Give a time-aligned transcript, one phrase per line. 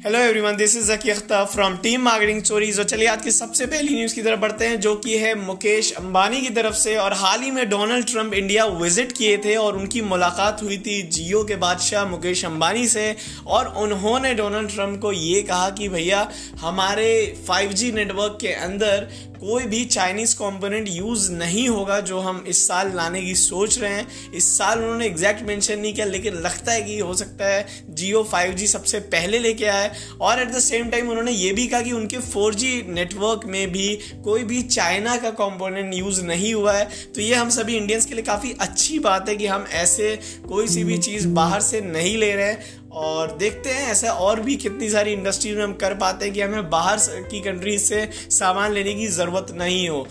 [0.00, 1.12] Hello everyone this is Zaki
[1.46, 4.78] from team marketing stories और चलिए आज की सबसे पहली न्यूज़ की तरफ़ बढ़ते हैं
[4.80, 8.64] जो कि है मुकेश अंबानी की तरफ़ से और हाल ही में डोनाल्ड ट्रंप इंडिया
[8.64, 13.14] विज़िट किए थे और उनकी मुलाकात हुई थी जियो के बादशाह मुकेश अंबानी से
[13.46, 16.28] और उन्होंने डोनाल्ड ट्रंप को ये कहा कि भैया,
[16.60, 17.10] हमारे
[17.50, 19.08] 5G नेटवर्क के अंदर
[19.40, 23.92] कोई भी चाइनीज़ कंपोनेंट यूज़ नहीं होगा जो हम इस साल लाने की सोच रहे
[23.92, 27.66] हैं। इस साल उन्होंने एग्जैक्ट मेंशन नहीं किया लेकिन लगता है कि हो सकता है
[27.90, 31.80] जियो 5G सबसे पहले लेके आए। और एट द सेम टाइम उन्होंने ये भी कहा
[31.80, 33.88] कि उनके 4G नेटवर्क में भी
[34.24, 38.14] कोई भी चाइना का कॉम्पोनेंट यूज़ नहीं हुआ है। तो ये हम सभी इंडियंस के
[38.14, 40.18] लिए काफ़ी अच्छी बात है कि हम ऐसे
[40.48, 44.40] कोई सी भी चीज़ बाहर से नहीं ले रहे हैं। और देखते हैं ऐसा और
[44.40, 46.98] भी कितनी सारी इंडस्ट्रीज़ में हम कर पाते हैं कि हमें बाहर
[47.30, 50.06] की कंट्रीज़ से सामान लेने की ज़रूरत नहीं हो।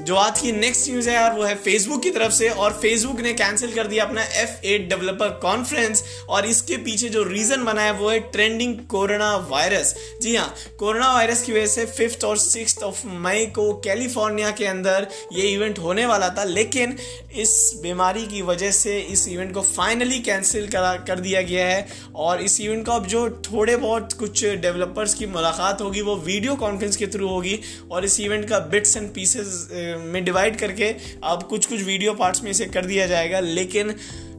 [0.00, 3.20] जो आज की नेक्स्ट न्यूज़ है यार, वो है फेसबुक की तरफ़ से और फेसबुक
[3.20, 7.82] ने कैंसिल कर दिया अपना एफ़ एट डेवलपर कॉन्फ्रेंस और इसके पीछे जो रीज़न बना
[7.82, 12.36] है, वो है ट्रेंडिंग कोरोना वायरस जी हाँ कोरोना वायरस की वजह से फिफ्थ और
[12.38, 16.96] सिक्स ऑफ़ मई को कैलिफ़ोर्निया के अंदर ये इवेंट होने वाला था, लेकिन
[17.36, 22.14] इस बीमारी की वजह से इस इवेंट को फाइनली कैंसिल करा, कर दिया गया है
[22.16, 26.54] और इस इवेंट का अब जो थोड़े बहुत कुछ डेवलपर्स की मुलाकात होगी, वो वीडियो
[26.56, 27.58] कॉन्फ्रेंस के थ्रू होगी
[27.90, 29.68] और इस इवेंट का बिट्स एंड पीसेस
[30.04, 30.94] में डिवाइड करके
[31.24, 33.94] अब कुछ कुछ वीडियो पार्ट्स में इसे कर दिया जाएगा। लेकिन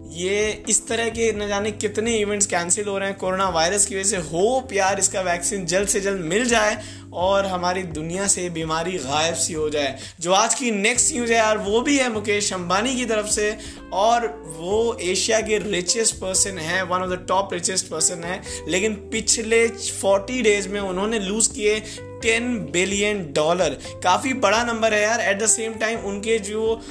[0.10, 3.96] ये इस तरह के न जाने कितने इवेंट्स कैंसिल हो रहे हैं कोरोना वायरस की
[3.96, 6.78] वजह से होप यार इसका वैक्सीन जल्द से जल्द मिल जाए
[7.14, 11.38] और हमारी दुनिया से बीमारी गायब सी हो जाए। जो आज की नेक्स्ट न्यूज़ है
[11.38, 13.58] यार, वो भी है मुकेश अंबानी की तरफ़ से
[13.94, 18.94] और वो एशिया के रिचेस्ट पर्सन है one of the top richest person है। लेकिन
[19.12, 21.80] पिछले फोर्टी डेज़ में उन्होंने लूज किए
[22.22, 25.20] टेन बिलियन डॉलर काफ़ी बड़ा नंबर है यार.
[25.22, 26.82] एट द सेम टाइम उनके जो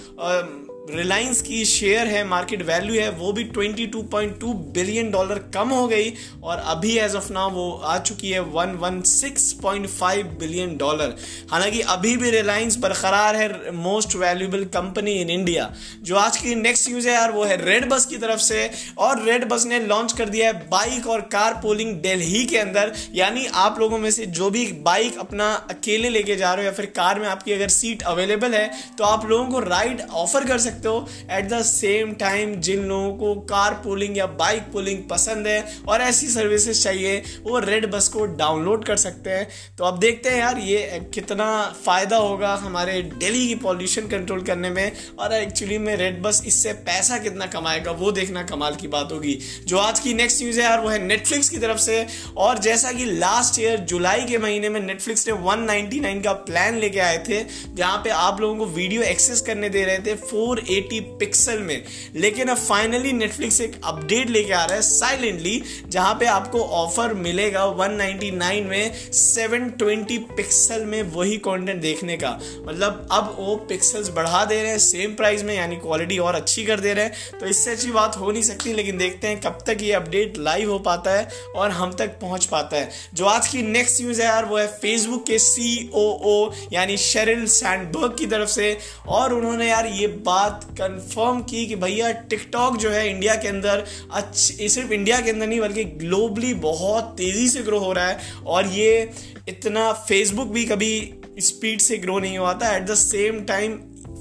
[0.90, 6.12] रिलायंस की शेयर है मार्केट वैल्यू है, वो भी 22.2 बिलियन डॉलर कम हो गई
[6.42, 11.14] और अभी एज ऑफ़ नाउ वो आ चुकी है 116.5 बिलियन डॉलर
[11.50, 15.72] हालाँकि अभी भी रिलायंस बरकरार है most valuable company in India
[16.02, 19.22] जो आज की नेक्स्ट न्यूज़ है यार, वो है रेड बस की तरफ़ से और
[19.22, 22.92] रेड बस ने लॉन्च कर दिया है बाइक और कार पोलिंग दिल्ली के अंदर.
[23.14, 26.76] यानी आप लोगों में से जो भी बाइक अपना अकेले लेके जा रहे हो या
[26.76, 30.58] फिर कार में आपकी अगर सीट अवेलेबल है तो आप लोगों को राइड ऑफ़र कर
[30.58, 35.46] सकते हो। एट द सेम टाइम जिन लोगों को कार पुलिंग या बाइक पुलिंग पसंद
[35.46, 39.98] है और ऐसी सर्विसेज़ चाहिए, वो रेड बस को डाउनलोड कर सकते हैं। तो अब
[39.98, 41.46] देखते हैं यार, ये कितना
[41.84, 46.72] फ़ायदा होगा हमारे दिल्ली की पॉल्यूशन कंट्रोल करने में। और एक्चुअली में रेड बस इससे
[46.86, 50.64] पैसा कितना कमाएगा, वो देखना कमाल की बात होगी। जो आज की नेक्स्ट न्यूज़ है
[50.64, 52.06] यार, वो है नेटफ्लिक्स की तरफ़ से।
[52.36, 56.98] और जैसा कि लास्ट ईयर जुलाई के महीने में नेटफ्लिक्स ने 199 का प्लान लेके
[56.98, 57.42] आए थे,
[57.74, 61.82] जहाँ पे आप लोगों को वीडियो एक्सेस करने दे रहे थे 480 पिक्सल में।
[62.14, 67.14] लेकिन अब फाइनली नेटफ्लिक्स एक अपडेट लेके आ रहा है साइलेंटली जहाँ पे आपको ऑफ़र
[67.14, 72.30] मिलेगा 199 में 720 पिक्सल में वही कंटेंट देखने का।
[72.62, 76.64] मतलब अब वो पिक्सल्स बढ़ा दे रहे हैं सेम प्राइस में, यानी क्वालिटी और अच्छी
[76.64, 79.58] कर दे रहे हैं। तो इससे अच्छी बात हो नहीं सकती, लेकिन देखते हैं कब
[79.66, 83.48] तक ये अपडेट लाइव हो पाता है और हम तक पहुँच पाता है। जो आज
[83.48, 88.26] की नेक्स्ट न्यूज़ है यार, वो है फेसबुक के सी ओ यानी शेरिल सैंडबर्ग की
[88.26, 88.76] तरफ़ से,
[89.08, 93.84] और उन्होंने यार ये बात कंफर्म की कि भैया टिकटॉक जो है इंडिया के अंदर
[94.12, 98.18] अच्छे सिर्फ़ इंडिया के अंदर नहीं, बल्कि ग्लोबली बहुत तेज़ी से ग्रो हो रहा है,
[98.46, 99.10] और ये
[99.48, 100.94] इतना फेसबुक भी कभी
[101.40, 102.74] स्पीड से ग्रो नहीं हुआ था.
[102.76, 103.78] एट द सेम टाइम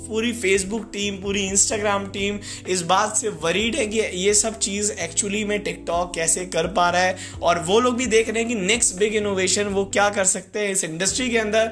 [0.07, 4.91] पूरी फेसबुक टीम पूरी इंस्टाग्राम टीम इस बात से वरीड है कि ये सब चीज़
[4.93, 8.47] एक्चुअली में टिकटॉक कैसे कर पा रहा है और वो लोग भी देख रहे हैं
[8.49, 11.71] कि नेक्स्ट बिग इनोवेशन वो क्या कर सकते हैं इस इंडस्ट्री के अंदर।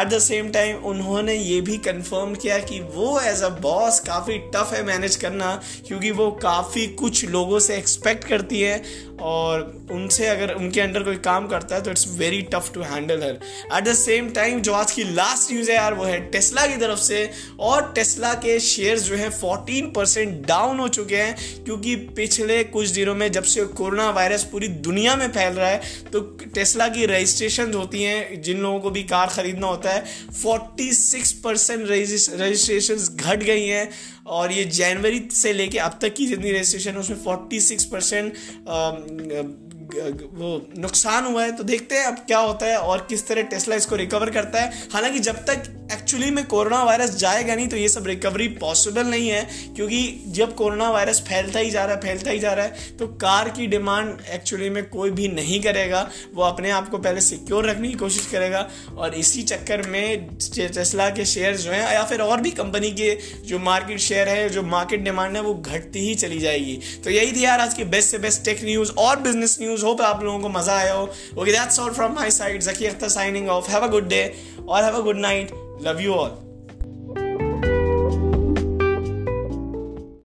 [0.00, 4.38] एट द सेम टाइम उन्होंने ये भी कंफर्म किया कि वो एज अ बॉस काफ़ी
[4.54, 5.54] टफ है मैनेज करना,
[5.86, 8.82] क्योंकि वो काफ़ी कुछ लोगों से एक्सपेक्ट करती है
[9.22, 9.60] और
[9.92, 13.38] उनसे अगर उनके अंडर कोई काम करता है तो it's very tough to handle her
[13.76, 16.76] at the same time जो आज की लास्ट न्यूज़ है यार, वो है टेस्ला की
[16.76, 17.30] तरफ़ से
[17.60, 22.88] और टेस्ला के शेयर्स जो है 14 परसेंट डाउन हो चुके हैं, क्योंकि पिछले कुछ
[22.90, 26.20] दिनों में जब से कोरोना वायरस पूरी दुनिया में फैल रहा है तो
[26.54, 30.04] टेस्ला की रजिस्ट्रेशन होती हैं, जिन लोगों को भी कार खरीदना होता है
[30.34, 33.88] 46 परसेंट रजिस्ट्रेशन घट गई हैं,
[34.26, 38.32] और ये जनवरी से लेके अब तक की जितनी रजिस्ट्रेशन उसमें 46 परसेंट
[40.34, 43.76] वो नुकसान हुआ है। तो देखते हैं अब क्या होता है और किस तरह टेस्ला
[43.76, 47.88] इसको रिकवर करता है। हालाँकि जब तक एक्चुअली में कोरोना वायरस जाएगा नहीं तो ये
[47.88, 49.42] सब रिकवरी पॉसिबल नहीं है,
[49.76, 50.00] क्योंकि
[50.34, 53.48] जब कोरोना वायरस फैलता ही जा रहा है, फैलता ही जा रहा है तो कार
[53.50, 57.88] की डिमांड एक्चुअली में कोई भी नहीं करेगा। वो अपने आप को पहले सिक्योर रखने
[57.88, 62.40] की कोशिश करेगा, और इसी चक्कर में टेस्ला के शेयर जो हैं, या फिर और
[62.40, 63.12] भी कंपनी के
[63.46, 67.32] जो मार्केट शेयर है, जो मार्केट डिमांड है, वो घटती ही चली जाएगी। तो यही
[67.32, 70.38] थी यार आज की बेस्ट से बेस्ट टेक न्यूज़ और बिज़नेस न्यूज़ होप आप लोगों
[70.40, 71.04] को मज़ा आया हो।
[71.38, 74.22] Okay that's all from my side Zaki Akhtar signing off have a good day
[74.60, 75.50] और have a good night
[75.84, 76.30] love you all